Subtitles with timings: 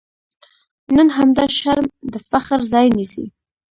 [0.95, 3.25] نن همدا شرم د فخر ځای نیسي.